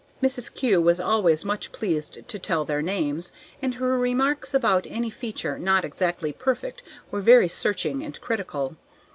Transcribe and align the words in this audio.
Mrs. 0.19 0.51
Kew 0.55 0.81
was 0.81 0.99
always 0.99 1.45
much 1.45 1.71
pleased 1.71 2.27
to 2.27 2.39
tell 2.39 2.65
their 2.65 2.81
names, 2.81 3.31
and 3.61 3.75
her 3.75 3.99
remarks 3.99 4.51
about 4.51 4.87
any 4.89 5.11
feature 5.11 5.59
not 5.59 5.85
exactly 5.85 6.33
perfect 6.33 6.81
were 7.11 7.21
very 7.21 7.47
searching 7.47 8.01
and 8.03 8.19
critical. 8.19 8.77